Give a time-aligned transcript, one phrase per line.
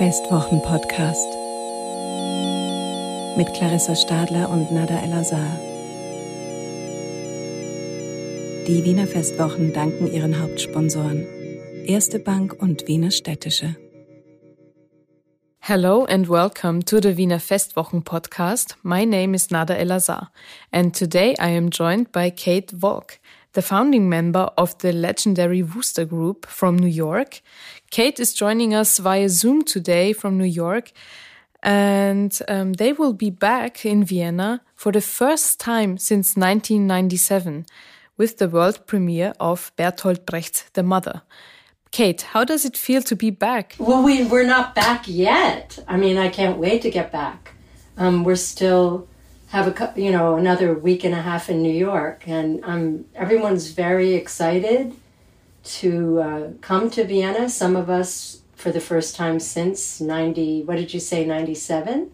[0.00, 1.28] Festwochen-Podcast
[3.36, 5.58] mit Clarissa Stadler und Nada El-Azhar.
[8.66, 11.26] Die Wiener Festwochen danken ihren Hauptsponsoren
[11.84, 13.76] Erste Bank und Wiener Städtische.
[15.58, 18.78] Hello and welcome to the Wiener Festwochen podcast.
[18.82, 20.32] My name is Nada El-Azhar
[20.72, 23.18] and today I am joined by Kate Volk,
[23.52, 27.40] the founding member of the legendary Wooster Group from New York.
[27.90, 30.92] Kate is joining us via Zoom today from New York,
[31.62, 37.66] and um, they will be back in Vienna for the first time since 1997
[38.16, 41.22] with the world premiere of Bertolt Brecht's The Mother.
[41.90, 43.74] Kate, how does it feel to be back?
[43.78, 45.78] Well, we, we're not back yet.
[45.88, 47.54] I mean, I can't wait to get back.
[47.96, 49.08] Um, we're still
[49.50, 53.70] have a you know another week and a half in New York, and um, everyone's
[53.72, 54.94] very excited
[55.62, 57.48] to uh, come to Vienna.
[57.48, 60.62] Some of us for the first time since ninety.
[60.62, 61.24] What did you say?
[61.24, 62.10] Ninety seven.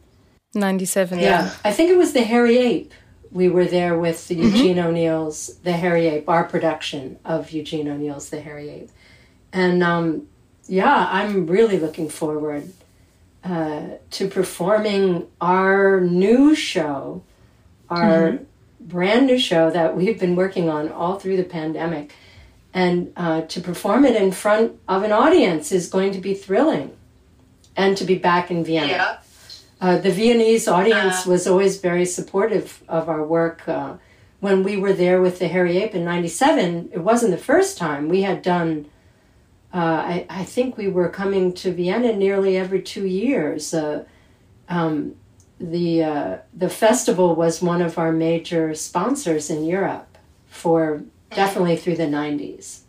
[0.55, 1.19] Ninety seven.
[1.19, 1.45] Yeah.
[1.45, 1.55] Yeah.
[1.65, 2.93] I think it was the Hairy Ape.
[3.31, 4.43] We were there with Mm-hmm.
[4.43, 8.91] Eugene O'Neill's The Hairy Ape, our production of Eugene O'Neill's The Hairy Ape,
[9.53, 10.29] and um,
[10.69, 12.73] yeah, I'm really looking forward
[13.45, 17.23] uh, to performing our new show,
[17.89, 18.39] our
[18.81, 22.13] brand new show that we've been working on all through the pandemic.
[22.75, 26.95] And uh, to perform it in front of an audience is going to be thrilling.
[27.77, 28.89] And to be back in Vienna.
[28.89, 29.17] Yeah.
[29.81, 31.31] Uh, the Viennese audience Uh.
[31.31, 33.69] was always very supportive of our work.
[33.69, 33.95] Uh,
[34.41, 38.09] when we were there with the Hairy Ape in '97, it wasn't the first time.
[38.09, 38.87] We had done,
[39.75, 43.73] uh, I, I think we were coming to Vienna nearly every two years.
[43.75, 44.05] Uh,
[44.69, 45.15] um,
[45.59, 50.19] the uh, the festival was one of our major sponsors in Europe
[50.49, 52.81] for definitely through the '90s.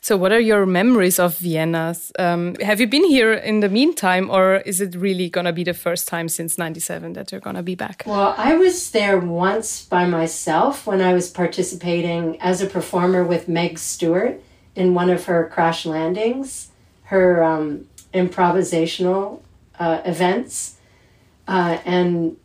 [0.00, 1.96] So, what are your memories of Vienna?
[2.18, 5.64] Um, have you been here in the meantime, or is it really going to be
[5.64, 8.02] the first time since '97 that you're going to be back?
[8.04, 13.48] Well, I was there once by myself when I was participating as a performer with
[13.48, 14.42] Meg Stuart
[14.76, 16.70] in one of her crash landings,
[17.04, 19.40] her um, improvisational
[19.78, 20.73] uh, events,
[21.46, 22.36] uh, and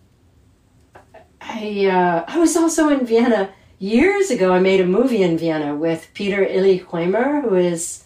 [1.41, 3.49] I uh, I was also in Vienna
[3.79, 4.53] years ago.
[4.53, 8.05] I made a movie in Vienna with Peter Ily Huemer, who is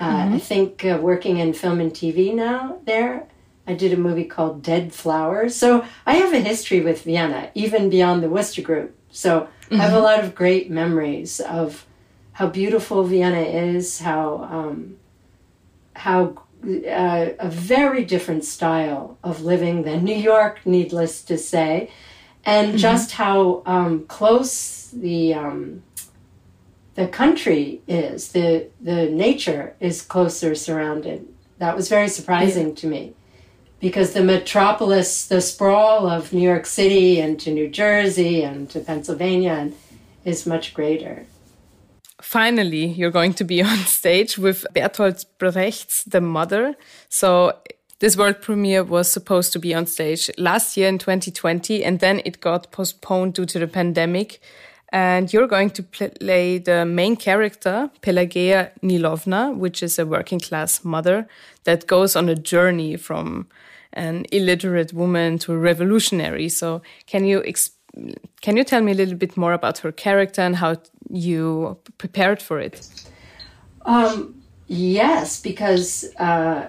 [0.00, 3.26] uh, I think uh, working in film and TV now there.
[3.66, 5.54] I did a movie called Dead Flowers.
[5.54, 8.96] So I have a history with Vienna, even beyond the Wooster Group.
[9.10, 11.84] So I have a lot of great memories of
[12.32, 14.96] how beautiful Vienna is, how um,
[15.94, 21.90] how uh, a very different style of living than New York, needless to say,
[22.44, 25.82] and just how um, close the um,
[26.94, 31.28] the country is, the the nature is closer surrounded.
[31.58, 33.14] That was very surprising to me
[33.80, 38.80] because the metropolis, the sprawl of New York City and to New Jersey and to
[38.80, 39.74] Pennsylvania and,
[40.24, 41.26] is much greater.
[42.20, 46.74] Finally, you're going to be on stage with Bertolt Brecht's The Mother.
[47.08, 47.52] So,
[48.00, 52.22] this world premiere was supposed to be on stage last year in 2020, and then
[52.24, 54.40] it got postponed due to the pandemic.
[54.90, 60.84] And you're going to play the main character, Pelageya Nilovna, which is a working class
[60.84, 61.28] mother
[61.64, 63.48] that goes on a journey from
[63.92, 66.48] an illiterate woman to a revolutionary.
[66.48, 67.70] So, can you ex
[68.40, 70.76] can you tell me a little bit more about her character and how
[71.10, 72.88] you prepared for it?
[73.82, 76.68] Um, yes, because uh,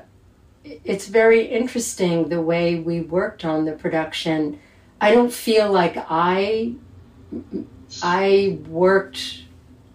[0.64, 4.60] it's very interesting the way we worked on the production.
[5.02, 6.76] I don't feel like I
[8.02, 9.44] I worked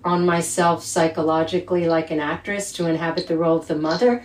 [0.04, 4.24] on myself psychologically like an actress to inhabit the role of the mother.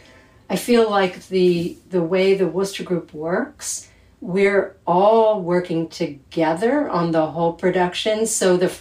[0.49, 3.89] I feel like the the way the Wooster Group works,
[4.21, 8.25] we're all working together on the whole production.
[8.25, 8.71] So the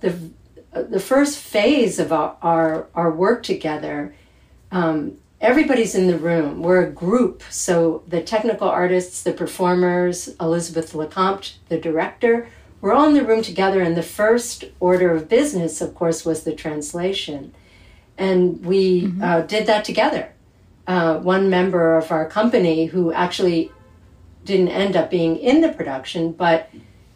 [0.00, 0.30] the
[0.72, 4.14] the first phase of our our, our work together,
[4.70, 6.62] um, everybody's in the room.
[6.62, 7.42] We're a group.
[7.50, 12.48] So the technical artists, the performers, Elizabeth LeCompte, the director,
[12.80, 13.80] we're all in the room together.
[13.80, 17.52] And the first order of business, of course, was the translation,
[18.16, 20.30] and we uh, did that together.
[20.86, 23.72] Uh, one member of our company who actually
[24.44, 26.70] didn't end up being in the production, but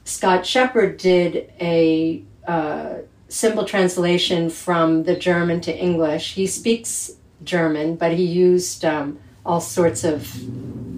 [0.04, 2.94] Scott Shepherd did a uh,
[3.28, 6.34] simple translation from the German to English.
[6.34, 7.12] He speaks
[7.44, 10.34] German, but he used um, all sorts of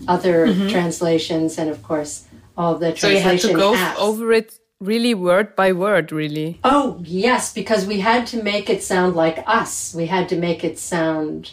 [0.09, 2.97] other translations, and of course, all the Mm-hmm.
[2.97, 3.97] So you had to go apps.
[3.97, 6.59] over it really word by word, really.
[6.65, 9.95] Oh, yes, because we had to make it sound like us.
[9.95, 11.53] We had to make it sound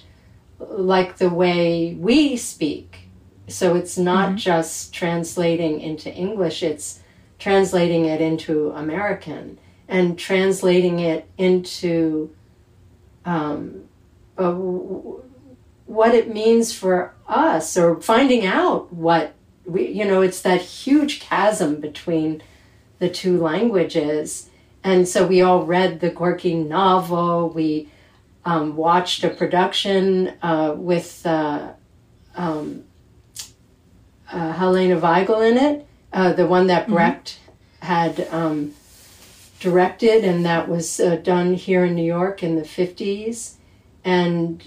[0.59, 3.06] like the way we speak.
[3.47, 4.37] So it's not mm-hmm.
[4.37, 6.99] just translating into English, it's
[7.39, 9.57] translating it into American
[9.87, 12.35] and translating it into
[13.25, 13.83] um,
[14.37, 14.51] uh,
[15.85, 19.33] what it means for us or finding out what
[19.65, 22.41] we, you know, it's that huge chasm between
[22.99, 24.49] the two languages.
[24.83, 27.49] And so we all read the Gorky novel.
[27.49, 27.89] We
[28.45, 31.73] um, watched a production uh, with uh,
[32.35, 32.83] um,
[34.31, 36.93] uh, Helena Weigel in it, uh, the one that mm-hmm.
[36.93, 37.39] Brecht
[37.81, 37.85] mm-hmm.
[37.85, 38.73] had um,
[39.59, 43.55] directed, and that was uh, done here in New York in the 50s.
[44.03, 44.63] And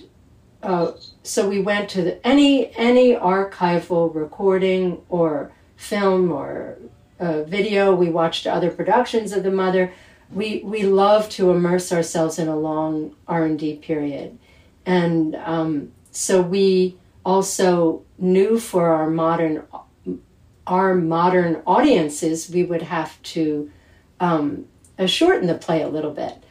[0.62, 0.92] uh,
[1.22, 6.76] so we went to the, any any archival recording or film or
[7.18, 7.94] uh, video.
[7.94, 9.92] We watched other productions of the mother.
[10.30, 14.38] We we love to immerse ourselves in a long R and D period,
[14.84, 19.64] and um, so we also new for our modern
[20.67, 23.70] our modern audiences we would have to
[24.20, 24.67] um,
[25.06, 26.43] shorten the play a little bit.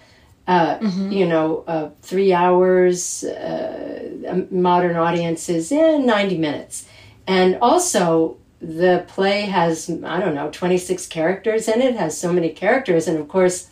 [0.48, 1.12] Uh, mm-hmm.
[1.12, 6.88] You know, uh, three hours, uh, modern audiences in 90 minutes.
[7.27, 12.50] And also, the play has, I don't know, 26 characters in it, has so many
[12.50, 13.07] characters.
[13.07, 13.69] And of course,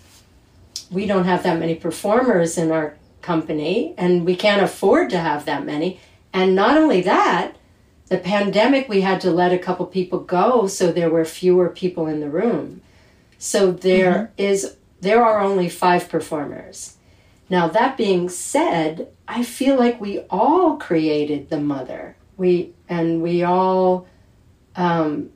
[0.92, 5.46] we don't have that many performers in our company, and we can't afford to have
[5.46, 6.00] that many.
[6.34, 7.56] And not only that,
[8.08, 12.08] the pandemic, we had to let a couple people go, so there were fewer people
[12.08, 12.82] in the room.
[13.38, 14.32] So there mm-hmm.
[14.38, 16.98] is there are only five performers.
[17.50, 22.16] Now that being said, I feel like we all created the mother.
[22.38, 24.08] We and we all.
[24.76, 25.32] Um,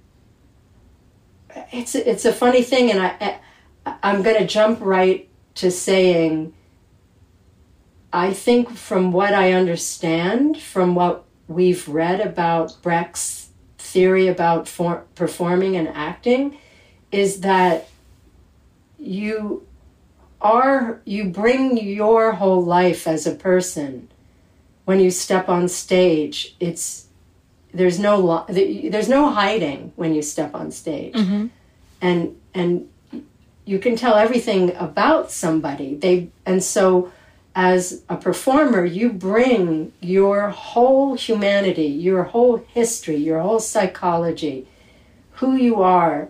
[1.71, 3.39] it's it's a funny thing, and I,
[3.85, 6.53] I I'm going to jump right to saying.
[8.13, 15.05] I think from what I understand, from what we've read about Brecht's theory about for,
[15.15, 16.57] performing and acting,
[17.11, 17.89] is that
[18.97, 19.65] you
[20.41, 24.09] are you bring your whole life as a person.
[24.85, 27.07] When you step on stage it's
[27.73, 31.13] there's no there's no hiding when you step on stage.
[31.13, 31.47] Mm-hmm.
[32.01, 32.89] and and
[33.65, 35.95] you can tell everything about somebody.
[35.95, 37.11] They and so
[37.53, 44.65] as a performer you bring your whole humanity your whole history your whole psychology
[45.33, 46.29] who you are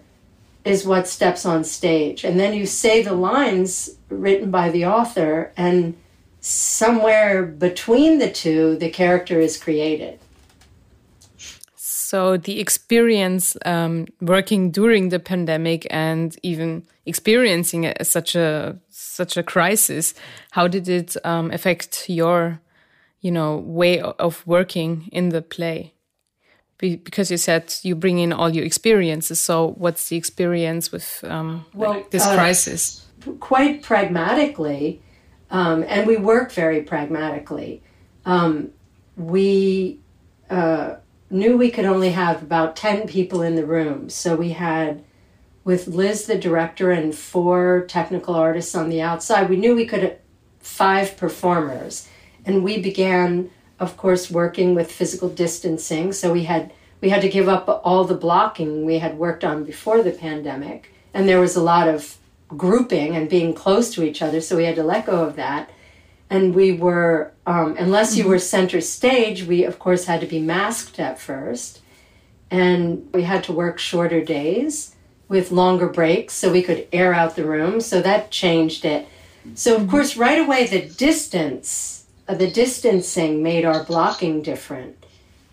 [0.63, 2.23] is what steps on stage.
[2.23, 5.95] And then you say the lines written by the author, and
[6.39, 10.19] somewhere between the two, the character is created.
[11.75, 16.83] So the experience um, working during the pandemic and even
[17.13, 20.13] experiencing a, such a such a crisis,
[20.51, 22.61] how did it um, affect your,
[23.21, 25.93] you know, way of working in the play?
[26.81, 29.39] because you said you bring in all your experiences.
[29.39, 33.05] So, what's the experience with um, well, this uh, crisis?
[33.39, 35.01] Quite pragmatically,
[35.51, 37.83] um, and we work very pragmatically.
[38.25, 38.71] Um,
[39.15, 39.99] we
[40.49, 40.95] uh,
[41.29, 44.09] knew we could only have about 10 people in the room.
[44.09, 45.03] So, we had,
[45.63, 50.17] with Liz, the director, and four technical artists on the outside, we knew we could
[50.59, 52.07] five performers.
[52.45, 53.51] And we began
[53.81, 56.13] of course, working with physical distancing.
[56.13, 59.63] So we had we had to give up all the blocking we had worked on
[59.63, 64.21] before the pandemic, and there was a lot of grouping and being close to each
[64.21, 64.39] other.
[64.39, 65.71] So we had to let go of that.
[66.29, 70.39] And we were, um, unless you were center stage, we of course had to be
[70.39, 71.81] masked at first,
[72.51, 74.95] and we had to work shorter days
[75.31, 77.79] with longer breaks so we could air out the room.
[77.79, 79.07] So that changed it.
[79.55, 85.05] So of course, right away, the distance uh, the distancing made our blocking different.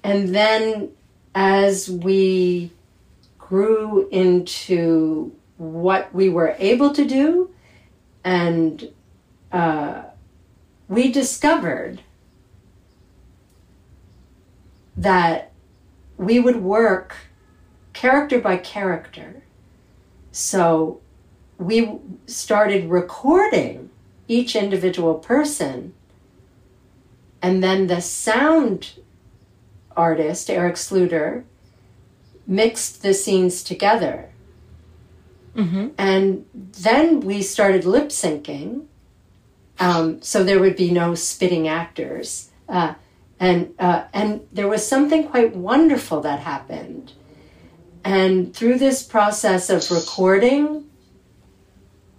[0.05, 0.91] And then
[1.35, 2.71] as we
[3.39, 7.51] grew into what we were able to do,
[8.23, 8.93] and
[9.51, 10.03] uh,
[10.89, 12.01] we discovered
[14.97, 15.51] that
[16.17, 17.17] we would work
[17.93, 19.43] character by character.
[20.39, 21.01] So
[21.59, 23.91] we started recording
[24.29, 25.95] each individual person
[27.43, 29.01] and then the sound
[29.97, 31.43] artist, Eric Sluyter,
[32.47, 34.31] mixed the scenes together.
[35.57, 35.89] Mm-hmm.
[35.99, 38.85] And then we started lip syncing.
[39.81, 42.51] Um, so there would be no spitting actors.
[42.69, 42.95] Uh,
[43.41, 47.15] and, uh, and there was something quite wonderful that happened.
[48.09, 50.89] And through this process of recording,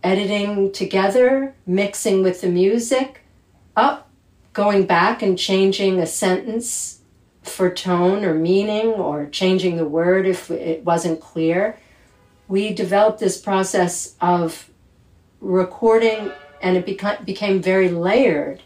[0.04, 3.22] editing together, mixing with the music,
[3.76, 4.08] up
[4.54, 7.00] going back and changing a sentence
[7.42, 11.80] for tone or meaning or changing the word if it wasn't clear.
[12.48, 14.70] We developed this process of
[15.42, 16.32] recording
[16.62, 18.62] and it beca- became very layered.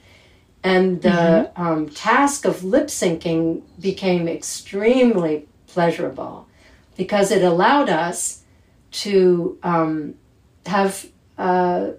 [0.62, 1.10] And the
[1.56, 1.62] mm-hmm.
[1.62, 6.50] um, task of lip syncing became extremely pleasurable
[6.96, 8.44] because it allowed us
[8.92, 10.16] to um,
[10.66, 11.08] have
[11.38, 11.92] uh,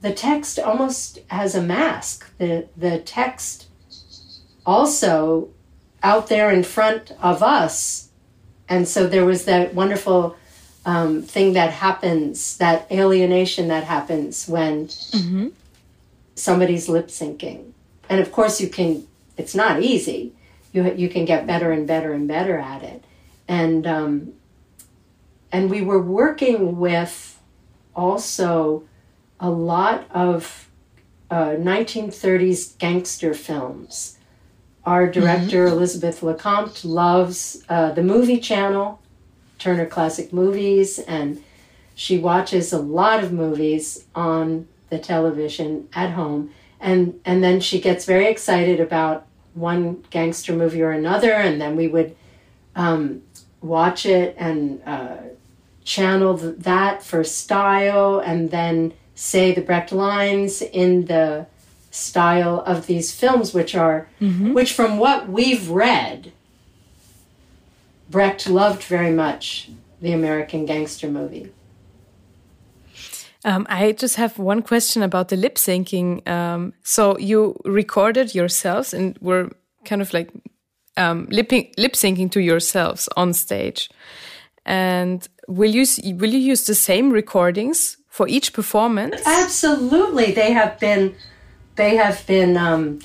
[0.00, 2.30] the text almost as a mask.
[2.38, 3.68] The, the text
[4.66, 5.48] also
[6.02, 8.10] out there in front of us.
[8.68, 10.36] And so there was that wonderful
[10.84, 15.48] um, thing that happens, that alienation that happens when mm-hmm.
[16.34, 17.72] somebody's lip syncing.
[18.08, 19.06] And of course, you can,
[19.38, 20.32] it's not easy.
[20.72, 23.04] You, you can get better and better and better at it.
[23.48, 24.32] And, um,
[25.52, 27.40] and we were working with
[27.94, 28.84] also
[29.38, 30.68] a lot of
[31.30, 34.18] uh, 1930s gangster films.
[34.84, 35.76] Our director, mm-hmm.
[35.76, 39.00] Elizabeth LeCompte, loves uh, the movie channel,
[39.58, 41.42] Turner Classic Movies, and
[41.94, 46.50] she watches a lot of movies on the television at home.
[46.80, 51.76] And, and then she gets very excited about one gangster movie or another, and then
[51.76, 52.14] we would
[52.76, 53.22] um,
[53.64, 55.16] watch it and uh,
[55.84, 61.46] channel that for style, and then say the Brecht lines in the
[61.90, 64.52] style of these films, which are, mm-hmm.
[64.52, 66.32] which from what we've read,
[68.10, 71.50] Brecht loved very much the American gangster movie.
[73.44, 76.26] Um, I just have one question about the lip syncing.
[76.26, 79.50] Um, so you recorded yourselves and were
[79.84, 80.30] kind of like
[80.96, 83.90] um, lip lip syncing to yourselves on stage.
[84.66, 85.84] And will you
[86.14, 89.22] will you use the same recordings for each performance?
[89.26, 91.14] Absolutely, they have been.
[91.76, 92.56] They have been.
[92.56, 93.00] Um,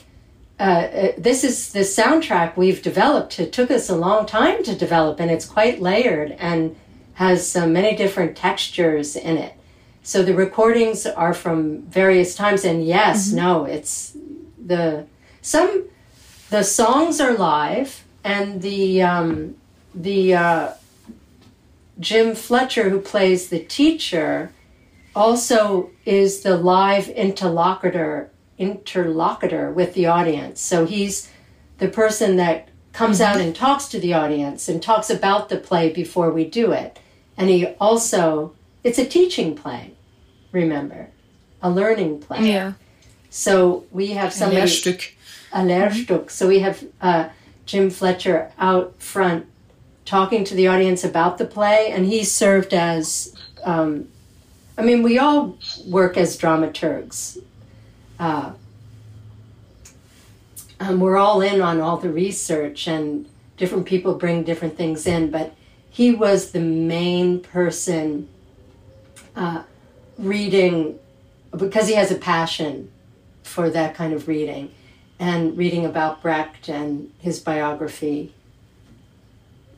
[0.59, 3.39] uh, uh, this is the soundtrack we've developed.
[3.39, 6.75] It took us a long time to develop, and it's quite layered and
[7.13, 9.53] has uh, many different textures in it.
[10.03, 13.37] So the recordings are from various times, and yes, mm-hmm.
[13.37, 14.17] no, it's
[14.57, 15.05] the
[15.41, 15.85] some
[16.49, 19.55] the songs are live, and the um,
[19.93, 20.73] the uh,
[21.99, 24.51] Jim Fletcher, who plays the teacher,
[25.15, 30.61] also is the live interlocutor interlocutor with the audience.
[30.61, 31.31] So he's
[31.77, 35.89] the person that comes out and talks to the audience and talks about the play
[35.89, 36.99] before we do it.
[37.37, 38.53] And he also
[38.83, 39.93] it's a teaching play,
[40.51, 41.09] remember,
[41.61, 42.49] a learning play.
[42.51, 42.73] Yeah.
[43.29, 44.67] So we have somebody
[45.51, 46.29] a Lehrstück.
[46.29, 47.29] So we have uh,
[47.65, 49.45] Jim Fletcher out front
[50.05, 54.07] talking to the audience about the play, and he served as um,
[54.79, 57.37] I mean, we all work as dramaturgs.
[58.17, 58.53] Uh,
[60.79, 63.27] um, we're all in on all the research, and
[63.57, 65.53] different people bring different things in, but
[65.89, 68.29] he was the main person
[69.35, 69.63] uh,
[70.17, 70.97] reading
[71.55, 72.89] because he has a passion
[73.43, 74.71] for that kind of reading
[75.19, 78.33] and reading about Brecht and his biography.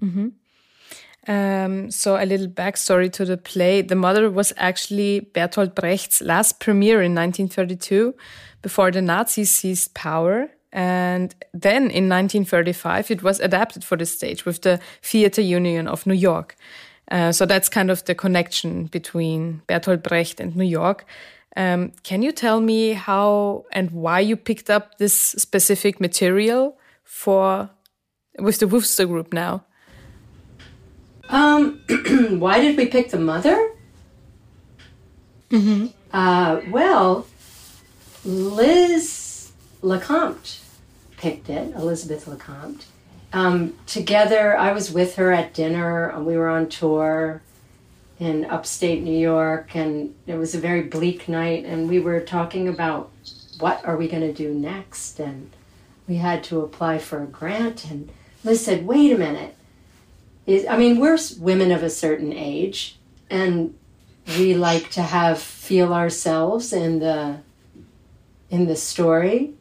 [0.01, 0.29] Mm-hmm.
[1.27, 3.81] Um, so a little backstory to the play.
[3.81, 8.15] The Mother was actually Bertolt Brecht's last premiere in 1932
[8.61, 10.49] before the Nazis seized power.
[10.73, 16.07] And then in 1935, it was adapted for the stage with the Theatre Union of
[16.07, 16.55] New York.
[17.11, 21.05] Uh, so that's kind of the connection between Bertolt Brecht and New York.
[21.55, 27.69] Um, can you tell me how and why you picked up this specific material for
[28.39, 29.65] with the Wooster Group now?
[31.29, 31.81] Um,
[32.39, 33.71] why did we pick the mother?
[35.49, 35.87] Mm-hmm.
[36.13, 37.27] Uh, well,
[38.23, 40.61] Liz LeCompte
[41.17, 42.85] picked it, Elizabeth LeCompte.
[43.33, 46.17] Um, together, I was with her at dinner.
[46.21, 47.41] We were on tour
[48.21, 51.65] in upstate New York, and it was a very bleak night.
[51.65, 53.11] And we were talking about
[53.59, 55.49] what are we going to do next, and
[56.07, 57.89] we had to apply for a grant.
[57.89, 58.11] And
[58.43, 59.55] Liz said, "Wait a minute,
[60.45, 62.97] is I mean we're women of a certain age
[63.29, 63.75] and
[64.37, 67.39] we like to have feel ourselves in the
[68.49, 69.53] in the story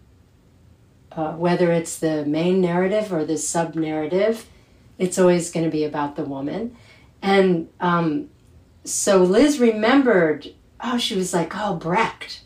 [1.13, 4.47] uh, whether it's the main narrative or the sub narrative
[4.99, 6.77] it's always going to be about the woman
[7.23, 8.29] and um,
[8.85, 12.43] so liz remembered oh she was like oh brecht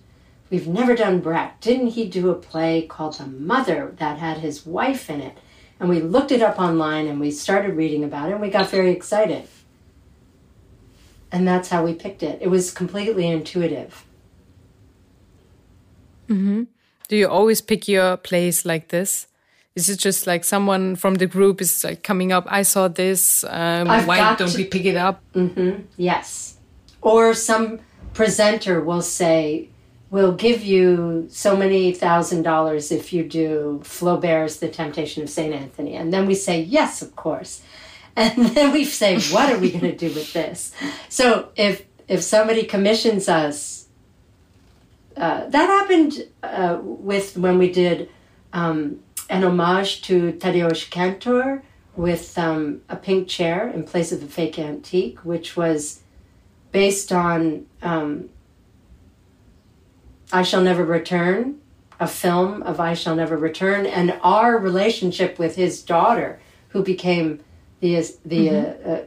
[0.50, 4.66] we've never done brecht didn't he do a play called the mother that had his
[4.66, 5.38] wife in it
[5.80, 8.70] and we looked it up online and we started reading about it and we got
[8.70, 9.46] very excited.
[11.32, 12.40] And that's how we picked it.
[12.40, 14.04] It was completely intuitive.
[16.28, 16.62] Mm-hmm.
[17.08, 19.26] Do you always pick your plays like this?
[19.76, 22.46] Is it just like someone from the group is like coming up?
[22.48, 23.42] I saw this.
[23.42, 25.20] Um, why don't to, we pick it up?
[25.34, 26.58] Mm-hmm, yes.
[27.02, 27.80] Or some
[28.12, 29.68] presenter will say,
[30.10, 35.52] "We'll give you so many thousand dollars if you do Flaubert's The Temptation of Saint
[35.52, 37.62] Anthony," and then we say, "Yes, of course."
[38.16, 40.70] And then we say, "What are we going to do with this?"
[41.08, 43.88] So if if somebody commissions us,
[45.16, 48.08] uh, that happened uh, with when we did.
[48.52, 51.62] Um, an homage to Tadeusz Kantor
[51.96, 56.00] with um, a pink chair in place of a fake antique, which was
[56.72, 58.28] based on um,
[60.32, 61.60] I Shall Never Return,
[62.00, 66.40] a film of I Shall Never Return, and our relationship with his daughter,
[66.70, 67.40] who became
[67.80, 68.90] the the mm-hmm.
[68.90, 69.02] uh, uh,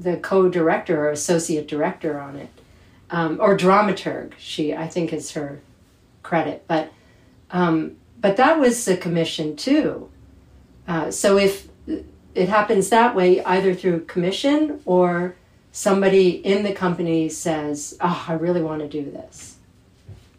[0.00, 2.50] the co-director or associate director on it,
[3.10, 4.32] um, or dramaturg.
[4.38, 5.60] She I think is her
[6.24, 6.92] credit, but
[7.52, 10.08] um, but that was a commission too.
[10.86, 11.68] Uh, so if
[12.34, 15.34] it happens that way, either through commission or
[15.72, 19.56] somebody in the company says, "Oh, I really want to do this."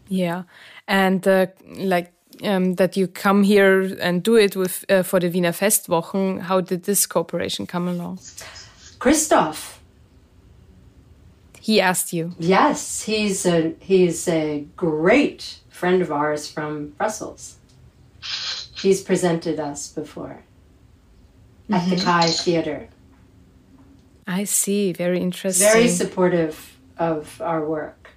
[0.08, 0.42] Yeah,
[0.88, 1.46] and uh,
[1.76, 6.40] like um, that you come here and do it with uh, for the Wiener Festwochen.
[6.40, 8.18] How did this cooperation come along?
[8.98, 9.78] Christoph.
[11.60, 12.34] He asked you.
[12.38, 17.59] Yes, he's a he's a great friend of ours from Brussels
[18.82, 20.42] he's presented us before
[21.70, 21.90] at mm-hmm.
[21.90, 22.88] the Kaaitheater.
[24.26, 24.92] I see.
[24.92, 25.66] Very interesting.
[25.66, 28.10] Very supportive of our work.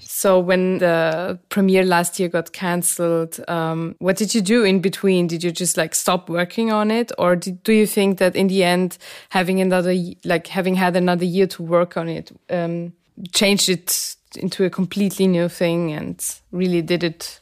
[0.00, 5.26] So when the premiere last year got cancelled, um, what did you do in between?
[5.26, 8.46] Did you just like stop working on it, or did, do you think that in
[8.46, 8.98] the end,
[9.30, 12.92] having another like having had another year to work on it, um,
[13.32, 17.40] changed it into a completely new thing and really did it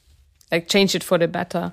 [0.50, 1.72] like change it for the better?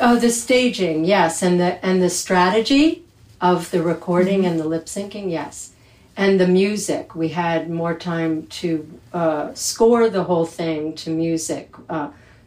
[0.00, 3.04] Oh, the staging, yes, and the and the strategy
[3.40, 5.72] of the recording and the lip syncing, yes,
[6.16, 7.14] and the music.
[7.14, 11.74] We had more time to uh, score the whole thing to music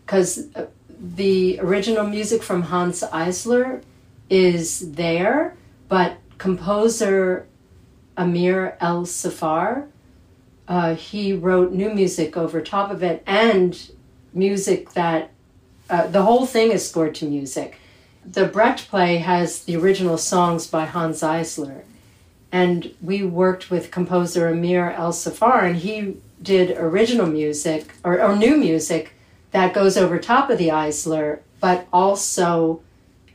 [0.06, 0.67] because uh,
[0.99, 3.82] the original music from Hanns Eisler
[4.30, 5.56] is there,
[5.89, 7.47] but composer
[8.17, 9.88] Amir ElSaffar,
[10.67, 13.91] uh, he wrote new music over top of it and
[14.34, 15.31] music that
[15.91, 17.77] uh, the whole thing is scored to music.
[18.25, 21.84] The Brecht play has the original songs by Hanns Eisler,
[22.51, 28.56] and we worked with composer Amir ElSaffar, and he did original music or, or new
[28.58, 29.13] music
[29.51, 32.82] that goes over top of the Eisler, but also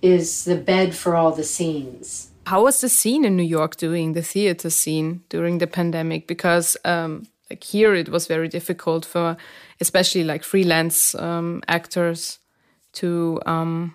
[0.01, 2.31] is the bed for all the scenes.
[2.47, 6.27] How was the scene in New York doing the theater scene during the pandemic?
[6.27, 9.37] Because um, like here, it was very difficult for
[9.81, 12.39] especially like freelance um, actors
[12.97, 13.95] to um,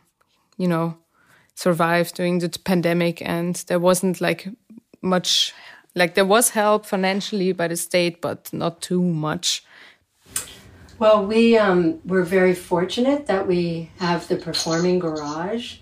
[0.58, 0.98] you know
[1.56, 3.22] survive during the pandemic.
[3.22, 4.48] And there wasn't like
[5.02, 5.54] much
[5.96, 9.64] like there was help financially by the state but not too much.
[11.00, 15.78] Well we um, we're very fortunate that we have the performing garage.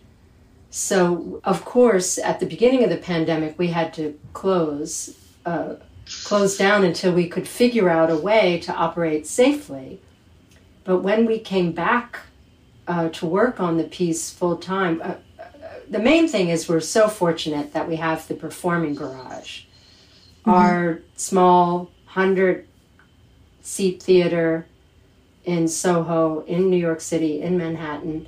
[0.72, 5.76] So of course at the beginning of the pandemic we had to close uh,
[6.24, 10.00] close down until we could figure out a way to operate safely.
[10.84, 12.20] But when we came back
[12.90, 15.00] uh, to work on the piece full time.
[15.02, 15.46] Uh, uh,
[15.90, 20.50] the main thing is we're so fortunate that we have the performing garage, mm-hmm.
[20.50, 22.68] our small hundred
[23.62, 24.66] seat theater
[25.46, 28.28] in Soho, in New York City, in Manhattan,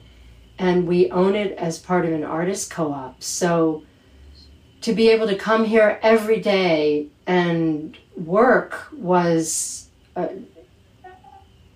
[0.60, 3.22] and we own it as part of an artist co-op.
[3.24, 3.84] So
[4.82, 10.28] to be able to come here every day and work was uh,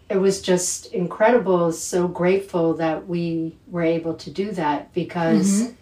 [0.09, 1.71] it was just incredible.
[1.71, 5.63] So grateful that we were able to do that because.
[5.63, 5.73] Mm-hmm.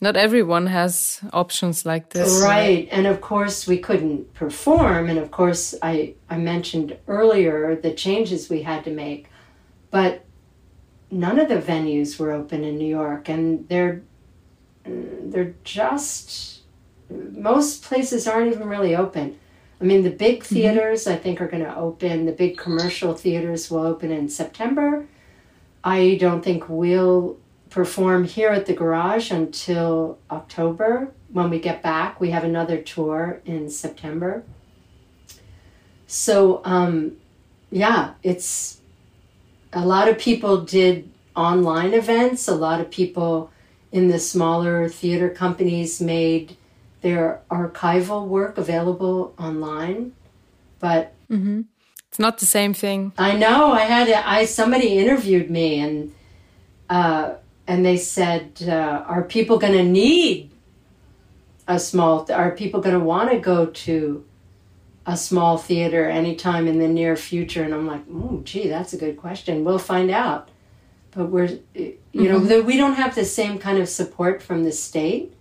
[0.00, 2.42] Not everyone has options like this.
[2.42, 2.88] Right.
[2.90, 5.08] And of course, we couldn't perform.
[5.08, 9.28] And of course, I, I mentioned earlier the changes we had to make.
[9.92, 10.24] But
[11.12, 13.28] none of the venues were open in New York.
[13.28, 14.02] And they're,
[14.84, 16.62] they're just,
[17.08, 19.38] most places aren't even really open.
[19.82, 20.54] I mean, the big mm-hmm.
[20.54, 21.14] theaters mm-hmm.
[21.14, 22.26] I think are going to open.
[22.26, 25.06] The big commercial theaters will open in September.
[25.82, 27.36] I don't think we'll
[27.68, 32.20] perform here at the garage until October when we get back.
[32.20, 34.44] We have another tour in September.
[36.06, 37.16] So, um,
[37.70, 38.80] yeah, it's
[39.72, 42.46] a lot of people did online events.
[42.46, 43.50] A lot of people
[43.90, 46.56] in the smaller theater companies made
[47.02, 50.12] their archival work available online,
[50.78, 51.62] but mm-hmm.
[52.12, 53.12] It's not the same thing.
[53.16, 53.72] I know.
[53.72, 56.14] I had a, I somebody interviewed me and
[56.90, 57.36] uh,
[57.66, 60.50] and they said, uh, "Are people going to need
[61.66, 62.30] a small?
[62.30, 64.26] Are people going to want to go to
[65.06, 68.98] a small theater anytime in the near future?" And I'm like, "Oh, gee, that's a
[68.98, 69.64] good question.
[69.64, 70.50] We'll find out."
[71.12, 72.66] But we're, you know, mm-hmm.
[72.66, 75.32] we don't have the same kind of support from the state.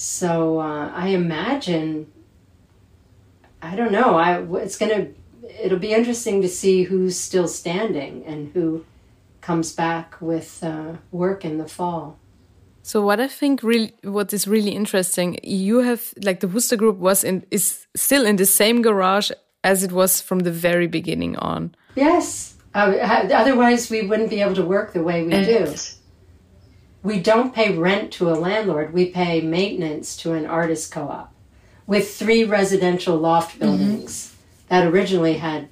[0.00, 2.06] So uh, I imagine,
[3.60, 4.14] I don't know.
[4.14, 5.08] I it's gonna,
[5.60, 8.84] it'll be interesting to see who's still standing and who
[9.40, 12.16] comes back with uh, work in the fall.
[12.84, 16.98] So what I think really what is really interesting, you have like the Wooster Group
[16.98, 19.32] was in is still in the same garage
[19.64, 21.74] as it was from the very beginning on.
[21.96, 22.54] Yes.
[22.72, 22.94] Uh,
[23.34, 25.74] otherwise, we wouldn't be able to work the way we and do.
[27.02, 28.92] We don't pay rent to a landlord.
[28.92, 31.32] We pay maintenance to an artist co-op
[31.86, 33.60] with three residential loft mm-hmm.
[33.60, 34.68] buildings mm -hmm.
[34.68, 35.68] that originally had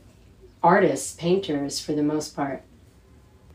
[0.63, 2.63] artists, painters for the most part.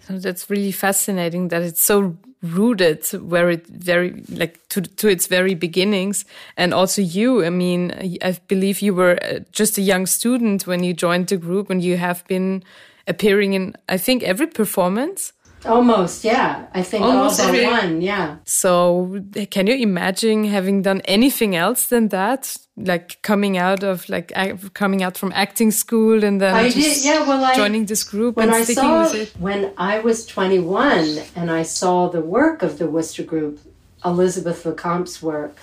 [0.08, 5.28] So that's really fascinating that it's so rooted where it very like to to its
[5.28, 6.26] very beginnings
[6.58, 7.92] and also you i mean
[8.24, 11.84] i believe you were uh, just a young student when you joined the group and
[11.84, 12.64] you have been
[13.08, 15.34] appearing in i think every performance
[15.66, 16.66] Almost, yeah.
[16.74, 18.38] I think Almost all but one, yeah.
[18.46, 19.22] So,
[19.52, 22.58] can you imagine having done anything else than that?
[22.78, 24.34] Like coming out of like
[24.74, 27.28] coming out from acting school and then I did, yeah.
[27.28, 29.34] Well, I, joining this group when and I sticking saw, with it.
[29.40, 33.60] When I was twenty one and I saw the work of the Wooster Group,
[34.04, 35.58] Elizabeth LeCompte's work,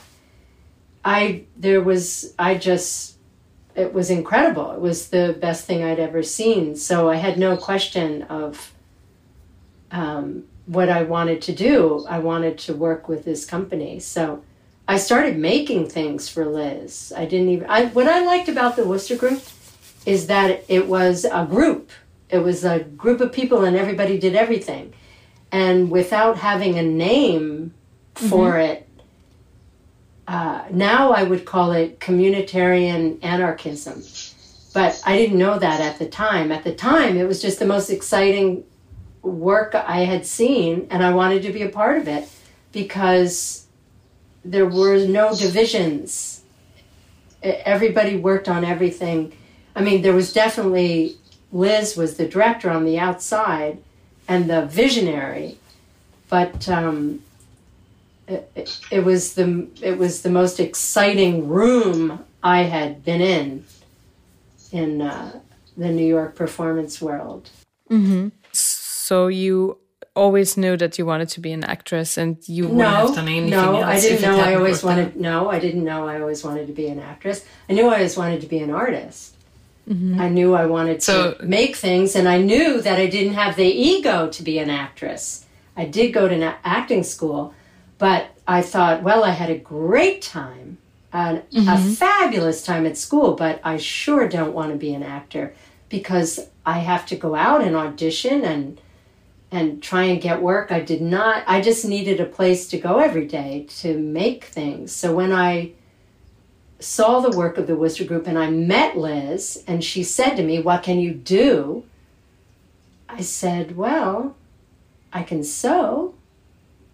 [1.04, 3.16] I there was I just
[3.74, 4.70] it was incredible.
[4.72, 6.76] It was the best thing I'd ever seen.
[6.76, 8.72] So I had no question of
[9.90, 12.04] um, what I wanted to do.
[12.08, 14.00] I wanted to work with this company.
[14.00, 14.42] So
[14.86, 17.12] I started making things for Liz.
[17.16, 19.42] I didn't even, I, what I liked about the Wooster Group
[20.06, 21.90] is that it was a group.
[22.30, 24.92] It was a group of people and everybody did everything.
[25.50, 27.74] And without having a name
[28.14, 28.72] for mm-hmm.
[28.72, 28.88] it,
[30.26, 34.02] uh, now I would call it communitarian anarchism.
[34.74, 36.52] But I didn't know that at the time.
[36.52, 38.64] At the time, it was just the most exciting
[39.28, 42.28] work I had seen, and I wanted to be a part of it
[42.72, 43.66] because
[44.44, 46.42] there were no divisions.
[47.42, 49.32] Everybody worked on everything.
[49.76, 51.16] I mean, there was definitely
[51.52, 53.78] Liz was the director on the outside
[54.26, 55.58] and the visionary,
[56.28, 57.22] but um,
[58.26, 63.64] it, it, was the it was the most exciting room I had been in
[64.72, 65.40] in uh,
[65.76, 67.48] the New York performance world.
[67.90, 68.28] Mm-hmm.
[69.08, 69.78] So you
[70.14, 73.28] always knew that you wanted to be an actress and you wouldn't no, have done
[73.28, 73.84] anything no, else.
[73.84, 76.88] I didn't know I always wanted no, I didn't know I always wanted to be
[76.88, 77.42] an actress.
[77.70, 79.34] I knew I always wanted to be an artist.
[79.88, 80.20] Mm-hmm.
[80.20, 83.56] I knew I wanted so, to make things and I knew that I didn't have
[83.56, 85.46] the ego to be an actress.
[85.74, 87.54] I did go to acting school,
[87.96, 90.76] but I thought, well, I had a great time,
[91.14, 91.66] mm-hmm.
[91.66, 95.54] a fabulous time at school, but I sure don't want to be an actor
[95.88, 98.78] because I have to go out and audition and
[99.50, 100.70] and try and get work.
[100.70, 104.92] I did not, I just needed a place to go every day to make things.
[104.92, 105.72] So when I
[106.80, 110.42] saw the work of the Wooster Group and I met Liz and she said to
[110.42, 111.84] me, What can you do?
[113.08, 114.36] I said, Well,
[115.12, 116.14] I can sew.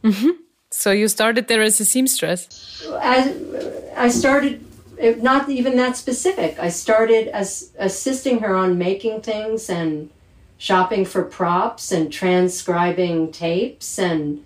[0.03, 0.31] Mm-hmm.
[0.71, 2.85] So you started there as a seamstress?
[3.01, 3.37] As,
[3.97, 4.65] I started,
[5.23, 6.59] not even that specific.
[6.59, 10.11] I started as assisting her on making things and
[10.59, 14.45] shopping for props and transcribing tapes and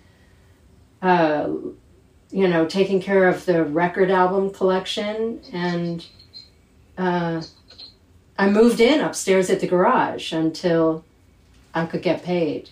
[1.01, 1.49] uh,
[2.31, 6.07] you know taking care of the record album collection and
[6.97, 7.41] uh,
[8.37, 11.03] i moved in upstairs at the garage until
[11.73, 12.69] i could get paid.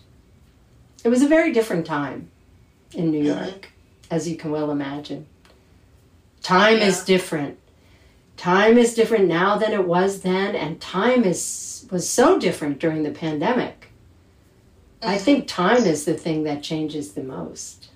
[1.04, 2.30] It was a very different time
[2.94, 3.70] in new york
[4.10, 5.26] as you can well imagine.
[6.42, 6.86] Time yeah.
[6.86, 7.60] is different
[8.38, 13.04] time is different now than it was then and time is was so different during
[13.04, 13.90] the pandemic.
[15.02, 15.10] Mm-hmm.
[15.10, 17.90] i think time is the thing that changes the most.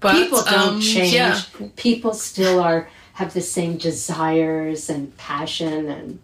[0.00, 1.12] But, people don't um, change.
[1.12, 1.40] yeah.
[1.76, 6.20] people still are have the same desires and passion and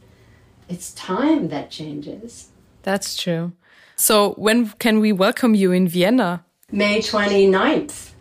[0.68, 2.48] it's time that changes.
[2.82, 3.52] That's true.
[3.96, 6.44] So when can we welcome you in vienna?
[6.70, 8.13] May 29th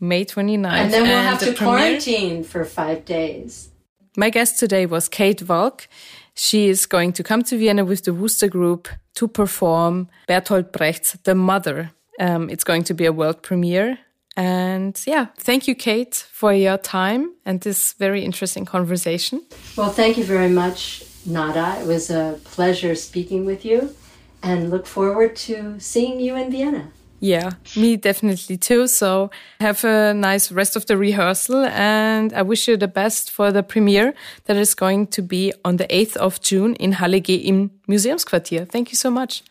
[0.00, 0.72] May 29th.
[0.72, 3.70] And then we'll and have to quarantine for five days.
[4.16, 5.88] My guest today was Kate Valk.
[6.34, 11.12] She is going to come to Vienna with the Wooster Group to perform Bertolt Brecht's
[11.24, 11.90] The Mother.
[12.20, 13.98] Um, it's going to be a world premiere.
[14.36, 19.44] And yeah, thank you, Kate, for your time and this very interesting conversation.
[19.76, 21.76] Well, thank you very much, Nada.
[21.80, 23.96] It was a pleasure speaking with you
[24.40, 26.92] and look forward to seeing you in Vienna.
[27.20, 28.86] Yeah, me definitely too.
[28.86, 33.52] So have a nice rest of the rehearsal and I wish you the best for
[33.52, 37.36] the premiere that is going to be on the 8th of June in Halle G
[37.36, 38.66] im Museumsquartier.
[38.70, 39.42] Thank you so much.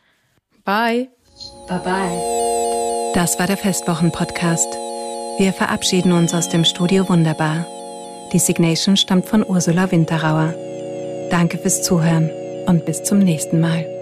[0.63, 1.09] Bye.
[1.67, 3.13] Bye bye.
[3.13, 4.67] Das war der Festwochen-Podcast.
[5.37, 7.65] Wir verabschieden uns aus dem Studio Wunderbar.
[8.33, 10.53] Die Signation stammt von Ursula Winterauer.
[11.29, 12.29] Danke fürs Zuhören
[12.65, 13.96] und bis zum nächsten Mal.